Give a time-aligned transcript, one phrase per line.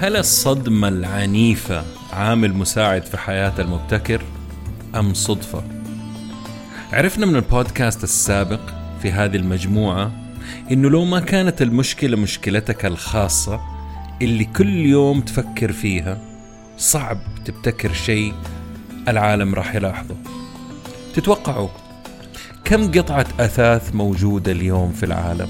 [0.00, 4.22] هل الصدمة العنيفة عامل مساعد في حياة المبتكر
[4.94, 5.62] أم صدفة؟
[6.92, 8.60] عرفنا من البودكاست السابق
[9.02, 10.12] في هذه المجموعة
[10.70, 13.60] إنه لو ما كانت المشكلة مشكلتك الخاصة
[14.22, 16.18] اللي كل يوم تفكر فيها
[16.78, 18.34] صعب تبتكر شيء
[19.08, 20.16] العالم راح يلاحظه
[21.14, 21.68] تتوقعوا
[22.64, 25.48] كم قطعة أثاث موجودة اليوم في العالم؟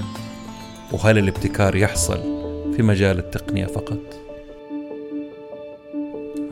[0.93, 2.21] وهل الابتكار يحصل
[2.77, 4.30] في مجال التقنية فقط؟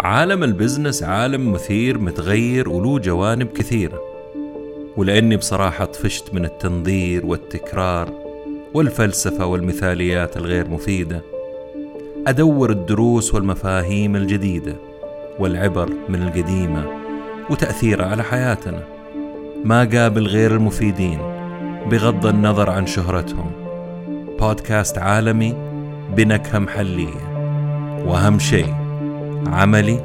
[0.01, 4.01] عالم البزنس عالم مثير متغير وله جوانب كثيرة.
[4.97, 8.13] ولأني بصراحة طفشت من التنظير والتكرار
[8.75, 11.23] والفلسفة والمثاليات الغير مفيدة.
[12.27, 14.77] أدور الدروس والمفاهيم الجديدة
[15.39, 16.87] والعبر من القديمة
[17.51, 18.83] وتأثيرها على حياتنا.
[19.65, 21.19] ما قابل غير المفيدين
[21.91, 23.51] بغض النظر عن شهرتهم.
[24.41, 25.55] بودكاست عالمي
[26.17, 27.29] بنكهة محلية.
[28.07, 28.78] وأهم شيء
[29.53, 30.01] عملي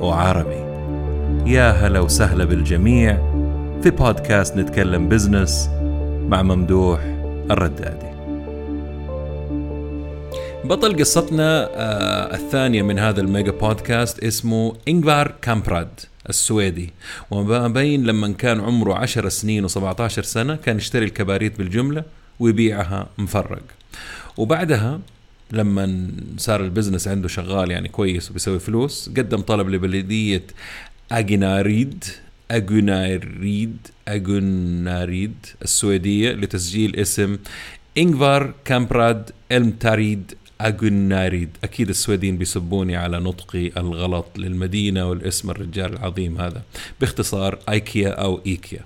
[0.00, 0.68] وعربي.
[1.50, 3.16] يا هلا وسهلا بالجميع
[3.82, 5.68] في بودكاست نتكلم business
[6.28, 7.00] مع ممدوح
[7.50, 8.08] الردادي.
[10.64, 15.88] بطل قصتنا آه الثانية من هذا ال mega بودكاست اسمه إنغفار كامبراد
[16.28, 16.92] السويدي.
[17.30, 22.02] وما بين لما كان عمره 10 سنين و17 سنة كان يشتري الكباريت بالجملة
[22.40, 23.62] ويبيعها مفرق.
[24.36, 25.00] وبعدها
[25.52, 30.44] لما صار ال business عنده شغال يعني كويس وبيسوي فلوس قدم طلب لبلدية
[31.12, 32.04] أجناريد
[32.50, 33.76] أجناريد
[34.08, 37.38] أجناريد السويدية لتسجيل اسم
[37.98, 41.48] إنغفار كامبراد إلمتاريد أجناريد.
[41.64, 46.62] أكيد السويديين بيسبوني على نطقي الغلط للمدينة والاسم الرجال العظيم هذا
[47.00, 48.80] باختصار أيكيا أو إيكيا.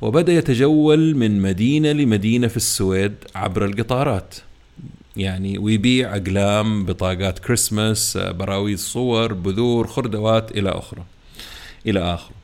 [0.00, 4.34] وبدأ يتجول من مدينة لمدينة في السويد عبر القطارات.
[5.16, 11.04] يعني ويبيع أقلام بطاقات كريسماس براويز صور بذور خردوات إلى أخرى.
[11.86, 12.36] إلى آخره.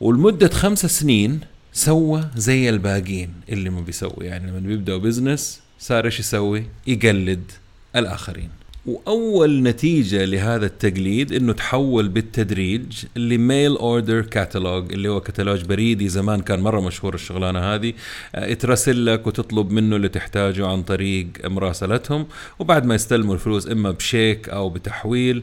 [0.00, 1.40] ولمدة خمس سنين
[1.72, 7.52] سوى زي الباقين اللي ما بيسوي يعني لما بيبدأوا business صار إيش يسوي؟ يقلد
[7.96, 8.61] الآخرين.
[8.86, 16.08] وأول نتيجة لهذا التقليد إنه تحول بالتدريج ل mail order catalogue اللي هو كتالوج بريدي
[16.08, 17.92] زمان كان مرة مشهور الشغلانة هذه
[18.36, 22.26] يترسل لك وتطلب منه اللي تحتاجه عن طريق مراسلتهم
[22.58, 25.42] وبعد ما يستلموا الفلوس إما بشيك أو بتحويل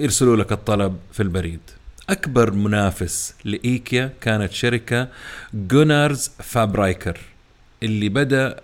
[0.00, 1.60] يرسلوا لك الطلب في البريد.
[2.10, 5.08] أكبر منافس لإيكيا كانت شركة
[5.54, 7.20] جونارز فابرايكر
[7.82, 8.56] اللي بدأ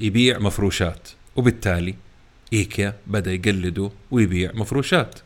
[0.00, 1.08] يبيع مفروشات.
[1.38, 1.94] وبالتالي
[2.52, 5.18] إيكيا بدأ يقلده ويبيع مفروشات.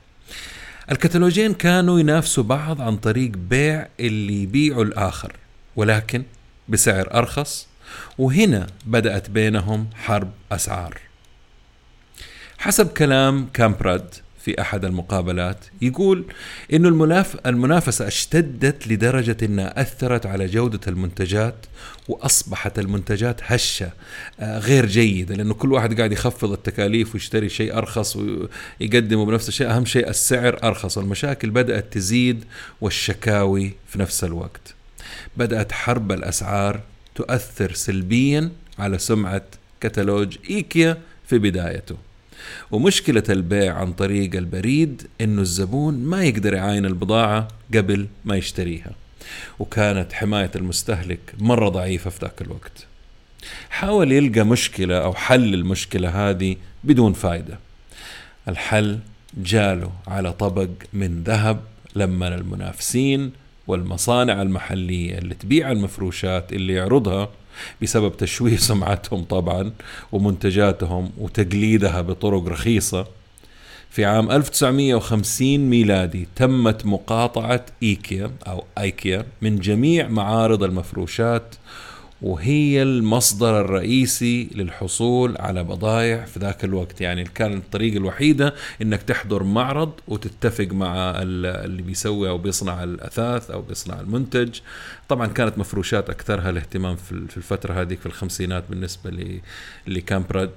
[0.91, 5.37] الكتالوجين كانوا ينافسوا بعض عن طريق بيع اللي يبيعه الآخر
[5.77, 6.23] ولكن
[6.69, 7.67] بسعر أرخص
[8.19, 10.99] وهنا بدأت بينهم حرب أسعار.
[12.59, 14.15] حسب كلام كامبراد
[14.45, 16.25] في أحد المقابلات يقول
[16.73, 21.67] إنه المناف المنافسة اشتدت لدرجة إنها أثرت على جودة المنتجات
[22.09, 23.91] وأصبحت المنتجات هشة
[24.41, 29.85] غير جيدة لأنه كل واحد قاعد يخفض التكاليف ويشتري شيء أرخص ويقدمه بنفس الشيء أهم
[29.85, 32.45] شيء السعر أرخص والمشاكل بدأت تزيد
[32.81, 34.75] والشكاوي في نفس الوقت.
[35.37, 36.81] بدأت حرب الأسعار
[37.15, 39.43] تؤثر سلبيا على سمعة
[39.81, 41.97] كتالوج إيكيا في بدايته.
[42.71, 48.93] ومشكلة البيع عن طريق البريد إنه الزبون ما يقدر يعاين البضاعة قبل ما يشتريها.
[49.59, 52.87] وكانت حماية المستهلك مرة ضعيفة في ذاك الوقت.
[53.71, 57.59] حاول يلقى مشكلة أو حل المشكلة هذه بدون فايدة.
[58.49, 58.99] الحل
[59.37, 61.61] جاله على طبق من ذهب
[61.97, 63.33] لما المنافسين
[63.67, 67.29] والمصانع المحلية اللي تبيع المفروشات اللي يعرضها
[67.83, 69.73] بسبب تشويه سمعتهم طبعا
[70.13, 73.07] ومنتجاتهم وتقليدها بطرق رخيصة.
[73.91, 81.55] في عام 1950 ميلادي تمت مقاطعة إيكيا أو أيكيا من جميع معارض المفروشات
[82.23, 87.01] وهي المصدر الرئيسي للحصول على بضائع في ذاك الوقت.
[87.01, 93.63] يعني كان الطريقة الوحيدة إنك تحضر معرض وتتفق مع اللي بيسوي أو بيصنع الأثاث أو
[93.63, 94.61] بيصنع المنتج.
[95.09, 99.41] طبعا كانت مفروشات أكثرها الاهتمام في الفترة هذيك في الخمسينات بالنسبة
[99.87, 100.51] لكامبراد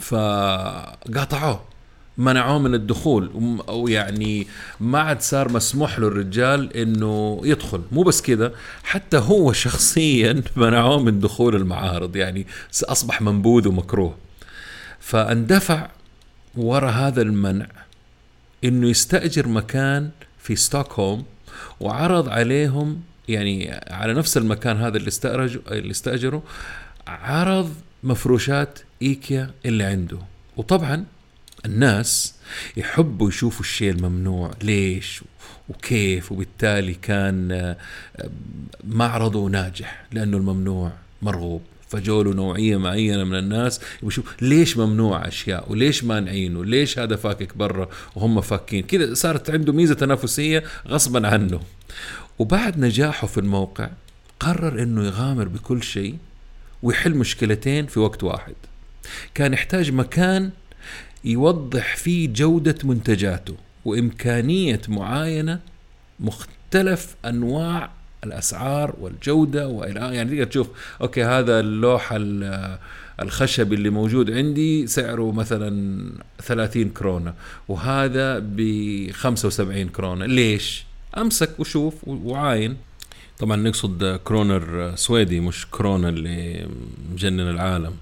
[0.00, 1.73] فقاطعوه.
[2.18, 3.30] منعوه من الدخول.
[3.68, 4.46] أو يعني
[4.80, 7.82] ما عاد صار مسموح له الرجال إنه يدخل.
[7.92, 8.52] مو بس كذا
[8.84, 12.16] حتى هو شخصيا منعوه من دخول المعارض.
[12.16, 12.46] يعني
[12.84, 14.16] أصبح منبوذ ومكروه.
[15.00, 15.88] فاندفع
[16.56, 17.66] ورا هذا المنع
[18.64, 21.24] إنه يستأجر مكان في ستوكهولم
[21.80, 26.40] وعرض عليهم يعني على نفس المكان هذا اللي استأجروا اللي استأجروا
[27.06, 27.74] عرض
[28.04, 30.18] مفروشات إيكيا اللي عنده.
[30.56, 31.04] وطبعا
[31.66, 32.34] الناس
[32.76, 34.50] يحبوا يشوفوا الشيء الممنوع.
[34.62, 35.22] ليش؟
[35.68, 37.76] وكيف؟ وبالتالي كان آه،
[38.84, 41.62] معرضه ناجح لأنه الممنوع مرغوب.
[41.88, 47.88] فجوله نوعية معينة من الناس يشوف ليش ممنوع أشياء؟ وليش مانعينه ليش هذا فاكك برا؟
[48.16, 48.82] وهم فاكين.
[48.82, 51.60] كذا صارت عنده ميزة تنافسية غصبا عنه.
[52.38, 53.90] وبعد نجاحه في الموقع
[54.40, 56.16] قرر إنه يغامر بكل شيء
[56.82, 58.54] ويحل مشكلتين في وقت واحد.
[59.34, 60.50] كان يحتاج مكان
[61.24, 63.54] يوضح فيه جودة منتجاته
[63.84, 65.60] وإمكانية معاينة
[66.20, 67.90] مختلف أنواع
[68.24, 70.68] الأسعار والجودة وإلى يعني تقدر تشوف
[71.00, 72.16] okay هذا اللوحة
[73.22, 76.02] الخشب اللي موجود عندي سعره مثلا
[76.42, 77.34] 30 كرونة
[77.68, 78.60] وهذا ب
[79.12, 80.26] 75 كرونة.
[80.26, 80.84] ليش؟
[81.18, 82.76] أمسك وشوف وعاين.
[83.38, 86.68] طبعا نقصد كرونر سويدي مش كورونا اللي
[87.12, 87.92] مجنن العالم.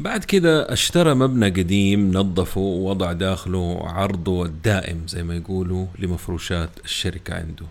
[0.00, 7.34] بعد كده اشترى مبنى قديم نظفه ووضع داخله عرضه الدائم زي ما يقولوا لمفروشات الشركة
[7.34, 7.66] عنده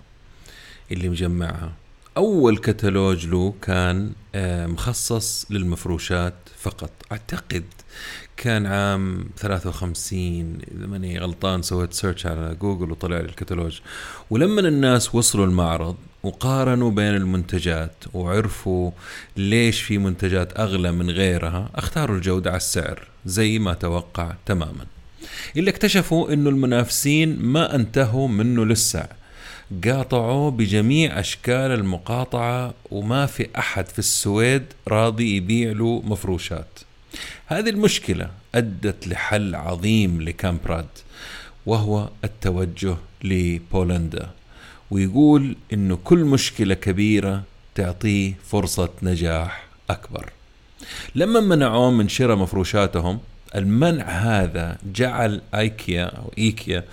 [0.92, 1.74] اللي مجمعها.
[2.18, 6.92] أول كتالوج له كان آه، مخصص للمفروشات فقط.
[7.12, 7.64] أعتقد
[8.38, 13.80] كان عام 53 إذا ماني غلطان سويت search على جوجل وطلع لي الكتالوج.
[14.30, 18.92] ولما الناس وصلوا المعرض وقارنوا بين المنتجات وعرفوا
[19.38, 24.86] ليش في منتجات أغلى من غيرها اختاروا الجودة على السعر زي ما توقع تماما.
[25.58, 29.06] اللي اكتشفوا إنه المنافسين ما انتهوا منه لسه.
[29.86, 36.80] قاطعوا بجميع أشكال المقاطعة وما في أحد في السويد راضي يبيع له مفروشات.
[37.46, 40.88] هذه المشكلة أدت لحل عظيم لكامبراد
[41.66, 44.30] وهو التوجه لبولندا.
[44.92, 47.44] ويقول إنه كل مشكلة كبيرة
[47.76, 50.30] تعطيه فرصة نجاح أكبر.
[51.16, 53.20] لما منعوه من شراء مفروشاتهم
[53.56, 56.84] المنع هذا جعل آيكيا أو إيكيا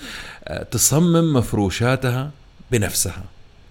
[0.45, 2.31] آه، تصمم مفروشاتها
[2.71, 3.25] بنفسها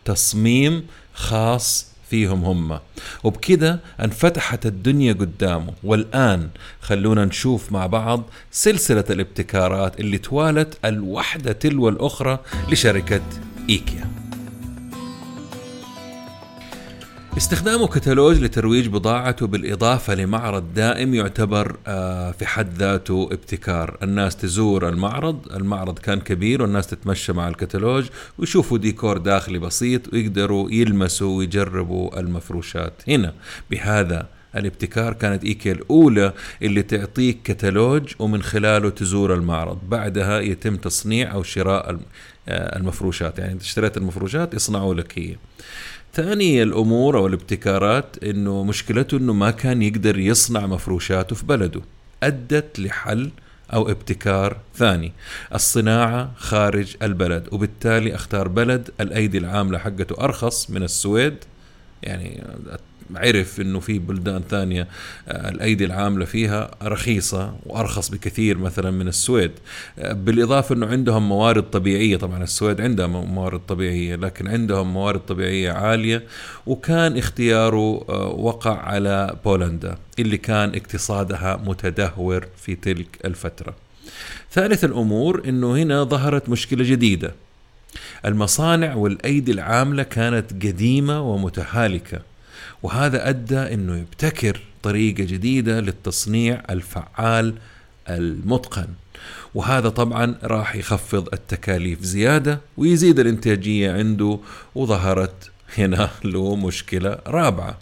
[0.06, 2.80] تصميم خاص فيهم هم.
[3.24, 5.74] وبكده انفتحت الدنيا قدامه.
[5.84, 6.50] والآن
[6.82, 12.40] خلونا نشوف مع بعض سلسلة الابتكارات اللي توالت الوحدة تلو الأخرى
[12.70, 13.22] لشركة
[13.70, 14.08] إيكيا.
[17.38, 23.98] استخدامه كتالوج لترويج بضاعته بالإضافة لمعرض دائم يعتبر آه، في حد ذاته ابتكار.
[24.04, 28.06] الناس تزور المعرض المعرض كان كبير والناس تتمشى مع الكتالوج
[28.38, 32.94] ويشوفوا ديكور داخلي بسيط ويقدروا يلمسوا ويجربوا المفروشات.
[33.08, 33.34] هنا
[33.72, 39.80] بهذا الابتكار كانت إيكيا الأولى اللي تعطيك كتالوج ومن خلاله تزور المعرض.
[39.90, 42.00] بعدها يتم تصنيع أو شراء
[42.50, 43.40] آه، المفروشات.
[43.40, 45.36] يعني اشتريت المفروشات يصنعوا لك هي.
[46.14, 51.82] ثاني الأمور أو الابتكارات إنه مشكلته إنه ما كان يقدر يصنع مفروشاته في بلده.
[52.24, 53.32] أدت لحل
[53.74, 55.14] أو ابتكار ثاني.
[55.56, 61.36] الصناعة خارج البلد وبالتالي أختار بلد الأيدي العاملة حقته أرخص من السويد.
[62.04, 62.44] يعني
[63.16, 64.88] عرف إنه في بلدان ثانية
[65.28, 69.52] آه، الأيدي العاملة فيها رخيصة وأرخص بكثير مثلا من السويد.
[70.00, 72.18] آه، بالإضافة إنه عندهم موارد طبيعية.
[72.18, 76.24] طبعا السويد عندها موارد طبيعية لكن عندهم موارد طبيعية عالية.
[76.66, 83.76] وكان اختياره آه، وقع على بولندا اللي كان اقتصادها متدهور في تلك الفترة.
[84.52, 87.34] ثالث الأمور إنه هنا ظهرت مشكلة جديدة.
[88.26, 92.22] المصانع والأيدي العاملة كانت قديمة ومتهالكة.
[92.84, 97.54] وهذا أدى إنه يبتكر طريقة جديدة للتصنيع الفعال
[98.10, 98.88] المتقن.
[99.56, 104.40] وهذا طبعا راح يخفض التكاليف زيادة ويزيد الإنتاجية عنده
[104.76, 107.78] وظهرت هنا له مشكلة رابعة.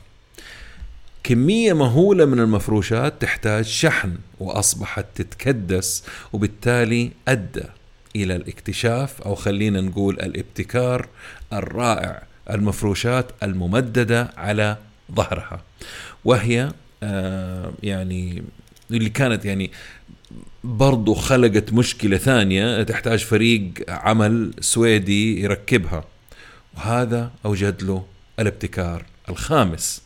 [1.23, 7.63] كمية مهولة من المفروشات تحتاج شحن وأصبحت تتكدس وبالتالي أدى
[8.15, 11.07] إلى الاكتشاف أو خلينا نقول الابتكار
[11.53, 14.77] الرائع المفروشات الممددة على
[15.11, 15.61] ظهرها.
[16.25, 16.71] وهي
[17.03, 18.43] آه يعني
[18.91, 19.71] اللي كانت يعني
[20.63, 26.03] برضو خلقت مشكلة ثانية تحتاج فريق عمل سويدي يركبها.
[26.77, 28.05] وهذا أوجد له
[28.39, 30.01] الابتكار الخامس.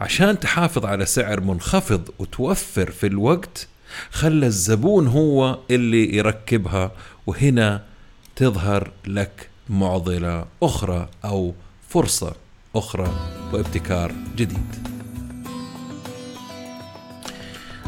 [0.00, 3.68] عشان تحافظ على سعر منخفض وتوفر في الوقت
[4.10, 6.92] خلى الزبون هو اللي يركبها
[7.26, 7.82] وهنا
[8.36, 11.54] تظهر لك معضلة أخرى أو
[11.90, 12.34] فرصة
[12.74, 14.76] أخرى وابتكار جديد.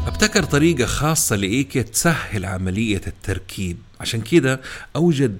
[0.07, 3.77] أبتكر طريقة خاصة لإيكيا تسهل عملية التركيب.
[3.99, 4.61] عشان كده
[4.95, 5.37] أوجد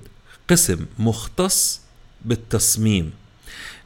[0.49, 1.81] قسم مختص
[2.25, 3.11] بالتصميم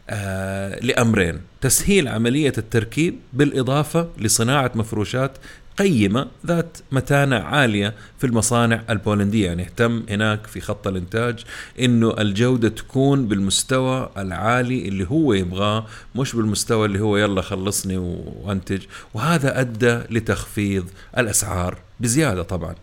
[0.10, 5.38] آه لأمرين تسهيل عملية التركيب بالإضافة لصناعة مفروشات
[5.78, 9.46] قيمة ذات متانة عالية في المصانع البولندية.
[9.46, 11.44] يعني اهتم هناك في خط الإنتاج
[11.80, 18.82] إنه الجودة تكون بالمستوى العالي اللي هو يبغاه مش بالمستوى اللي هو يلا خلصني وأنتج.
[19.14, 20.86] وهذا أدى لتخفيض
[21.18, 22.76] الأسعار بزيادة طبعا.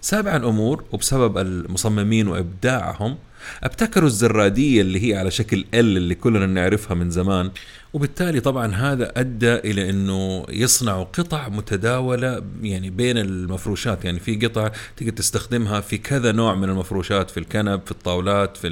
[0.00, 3.16] سابع الأمور وبسبب المصممين وإبداعهم
[3.62, 7.50] ابتكروا الزرادية اللي هي على شكل ال اللي كلنا نعرفها من زمان
[7.92, 14.04] وبالتالي طبعا هذا أدى إلى إنه يصنعوا قطع متداولة يعني بين المفروشات.
[14.04, 18.66] يعني في قطع تقدر تستخدمها في كذا نوع من المفروشات في الكنب في الطاولات في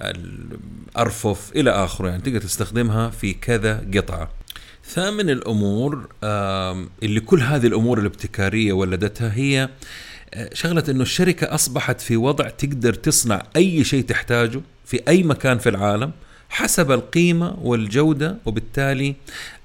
[0.00, 2.08] الأرفف إلى آخره.
[2.08, 4.30] يعني تقدر تستخدمها في كذا قطعة.
[4.84, 6.08] ثامن الأمور
[7.02, 9.68] اللي كل هذه الأمور الابتكارية ولدتها هي
[10.52, 15.68] شغلة إنه الشركة أصبحت في وضع تقدر تصنع أي شيء تحتاجه في أي مكان في
[15.68, 16.12] العالم
[16.48, 19.14] حسب القيمة والجودة وبالتالي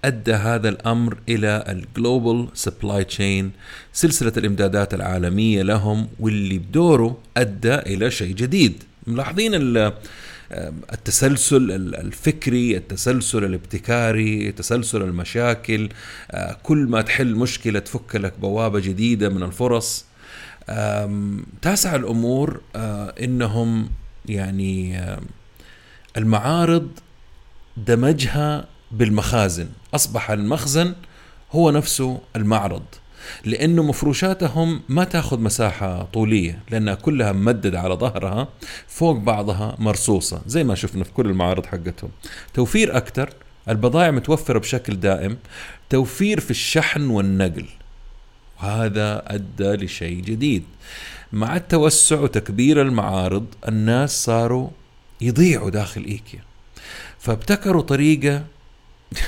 [0.06, 3.52] أدى هذا الأمر إلى ال global supply chain
[3.94, 8.84] سلسلة الإمدادات العالمية لهم واللي بدوره أدى إلى شيء جديد.
[9.08, 9.52] ملاحظين
[10.94, 15.90] التسلسل الفكري التسلسل الابتكاري تسلسل المشاكل
[16.32, 20.06] آه، كل ما تحل مشكلة تفك لك بوابة جديدة من الفرص.
[21.62, 23.90] تاسع الأمور آه، إنهم
[24.26, 25.02] يعني
[26.18, 26.90] المعارض
[27.78, 29.70] دمجها بالمخازن.
[29.96, 30.96] أصبح المخزن
[31.52, 32.84] هو نفسه المعرض
[33.46, 38.48] لأنه مفروشاتهم ما تأخذ مساحة طولية لأنها كلها ممددة على ظهرها
[38.88, 42.10] فوق بعضها مرصوصة زي ما شفنا في كل المعارض حقتهم.
[42.54, 43.30] توفير أكثر
[43.70, 45.38] البضائع متوفرة بشكل دائم
[45.90, 47.66] توفير في الشحن والنقل.
[48.60, 50.64] وهذا أدى لشيء جديد.
[51.34, 54.70] مع التوسع وتكبير المعارض الناس صاروا
[55.22, 56.40] يضيعوا داخل إيكيا.
[57.20, 58.44] فابتكروا طريقة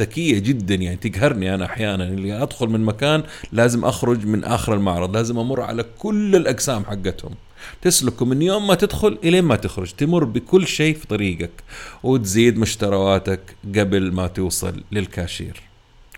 [0.00, 2.04] ذكية جدا يعني تقهرني أنا أحيانا.
[2.04, 7.34] اللي أدخل من مكان لازم أخرج من آخر المعرض لازم أمر على كل الأقسام حقتهم.
[7.82, 9.92] تسلكه من يوم ما تدخل الين ما تخرج.
[9.92, 11.50] تمر بكل شيء في طريقك
[12.02, 13.40] وتزيد مشترواتك
[13.76, 15.65] قبل ما توصل للكاشير.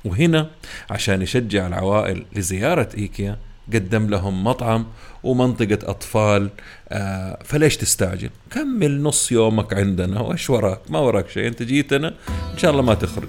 [0.05, 0.51] وهنا
[0.91, 3.39] عشان يشجع العوائل لزيارة إيكيا
[3.75, 4.87] قدم لهم مطعم
[5.23, 6.51] ومنطقة أطفال
[6.89, 12.09] آه فليش تستعجل؟ كمل نص يومك عندنا وإيش وراك؟ ما وراك شيء أنت جيتنا
[12.53, 13.29] إن شاء الله ما تخرج.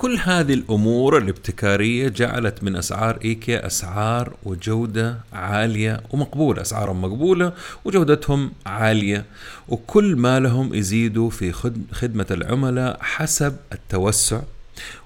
[0.00, 7.52] كل هذه الأمور الابتكارية جعلت من أسعار إيكيا أسعار وجودة عالية ومقبولة، أسعارهم مقبولة
[7.84, 9.24] وجودتهم عالية
[9.68, 11.52] وكل ما لهم يزيدوا في
[11.92, 14.40] خدمة العملاء حسب التوسع.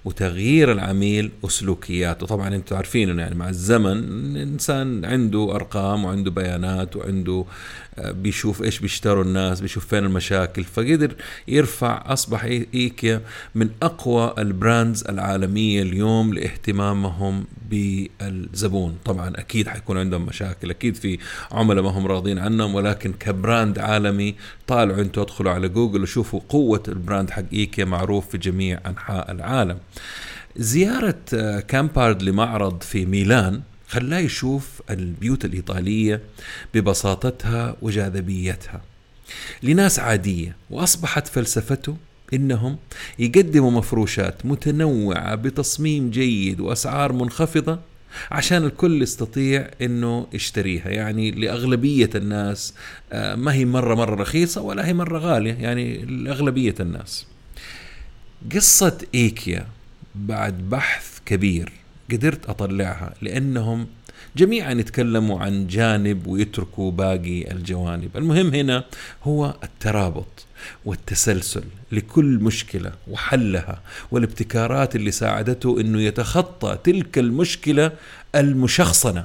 [0.05, 3.97] وتغيير العميل وسلوكياته طبعا أنتم عارفين انه يعني مع الزمن
[4.37, 7.45] الإنسان عنده أرقام وعنده بيانات وعنده
[7.99, 11.15] آه، بيشوف إيش بيشتروا الناس بيشوف فين المشاكل فقدر
[11.49, 13.21] يرفع أصبح إيكيا
[13.55, 18.97] من أقوى البراندز العالمية اليوم لاهتمامهم بالزبون.
[19.05, 21.19] طبعا أكيد حيكون عندهم مشاكل أكيد في
[21.53, 24.35] عملاء ما هم راضين عنهم ولكن ك brand عالمي
[24.67, 29.31] طالعوا أنتوا ادخلوا على جوجل وشوفوا قوة ال brand حق إيكيا معروف في جميع أنحاء
[29.31, 29.64] العالم.
[30.57, 36.21] زيارة آه، كامبراد لمعرض في ميلان خلاه يشوف البيوت الإيطالية
[36.75, 38.81] ببساطتها وجاذبيتها
[39.63, 41.97] لناس عادية وأصبحت فلسفته
[42.35, 42.77] إنهم
[43.19, 47.79] يقدموا مفروشات متنوعة بتصميم جيد وأسعار منخفضة
[48.31, 52.75] عشان الكل يستطيع إنه يشتريها يعني لأغلبية الناس
[53.13, 57.27] آه، ما هي مرة مرة رخيصة ولا هي مرة غالية يعني لأغلبية الناس.
[58.53, 59.67] قصة إيكيا
[60.15, 61.73] بعد بحث كبير
[62.13, 63.87] قدرت أطلعها لأنهم
[64.37, 68.17] جميعا يتكلموا عن جانب ويتركوا باقي الجوانب.
[68.17, 68.85] المهم هنا
[69.25, 70.47] هو الترابط
[70.85, 77.93] والتسلسل لكل مشكلة وحلها والابتكارات اللي ساعدته إنه يتخطى تلك المشكلة
[78.35, 79.25] المشخصنة.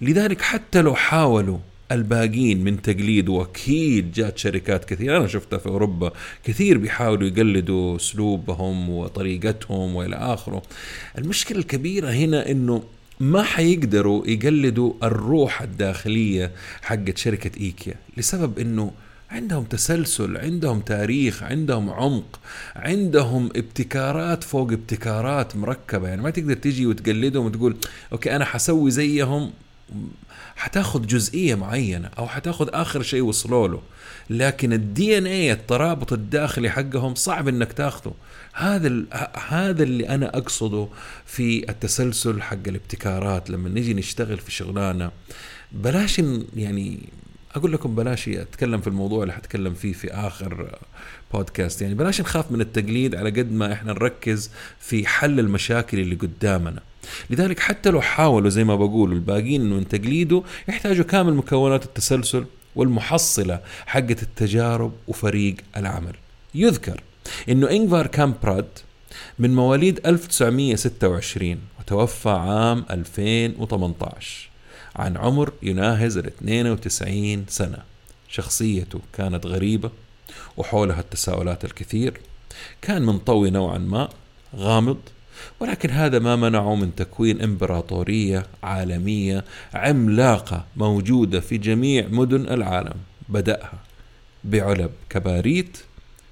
[0.00, 1.58] لذلك حتى لو حاولوا
[1.94, 6.12] الباقين من تقليد وأكيد جات شركات كثيره أنا شفتها في أوروبا
[6.44, 10.62] كثير بيحاولوا يقلدوا أسلوبهم وطريقتهم وإلى آخره.
[11.18, 12.82] المشكلة الكبيرة هنا إنه
[13.20, 16.50] ما حيقدروا يقلدوا الروح الداخلية
[16.82, 18.92] حقت شركة إيكيا لسبب إنه
[19.30, 22.40] عندهم تسلسل عندهم تاريخ عندهم عمق
[22.76, 26.08] عندهم ابتكارات فوق ابتكارات مركبة.
[26.08, 27.76] يعني ما تقدر تيجي وتقلدهم وتقول
[28.12, 29.50] okay أنا حسوي زيهم
[30.56, 33.82] حتاخذ جزئية معينة أو حتاخذ آخر شيء وصلوا له.
[34.30, 38.14] لكن ال DNA الترابط الداخلي حقهم صعب إنك تاخذه.
[38.52, 39.02] هذا
[39.48, 40.88] هذا اللي أنا أقصده
[41.26, 43.50] في التسلسل حق الابتكارات.
[43.50, 45.10] لما نجي نشتغل في شغلانة
[45.72, 46.22] بلاش
[46.56, 47.08] يعني
[47.54, 50.78] أقول لكم بلاش أتكلم في الموضوع اللي حتكلم فيه في آخر
[51.34, 56.14] بودكاست يعني بلاش نخاف من التقليد على قد ما إحنا نركز في حل المشاكل اللي
[56.14, 56.82] قدامنا.
[57.30, 62.44] لذلك حتى لو حاولوا زي ما بقول الباقيين إنه تقليده يحتاجوا كامل مكونات التسلسل
[62.76, 66.14] والمحصلة حقت التجارب وفريق العمل.
[66.54, 67.02] يذكر
[67.48, 68.68] إنه انجفار كامبراد
[69.38, 74.48] من مواليد 1926 وتوفى عام 2018
[74.96, 77.78] عن عمر يناهز ال 92 سنة.
[78.28, 79.90] شخصيته كانت غريبة
[80.56, 82.20] وحولها التساؤلات الكثير.
[82.82, 84.08] كان منطوي نوعا ما
[84.56, 84.98] غامض
[85.60, 89.44] ولكن هذا ما منعه من تكوين إمبراطورية عالمية
[89.74, 92.94] عملاقة موجودة في جميع مدن العالم.
[93.28, 93.72] بدأها
[94.44, 95.78] بعلب كباريت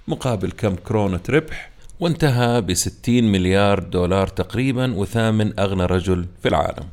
[0.09, 6.85] مقابل كم كرونة ربح وانتهى ب 60 مليار دولار تقريبا وثامن أغنى رجل في العالم.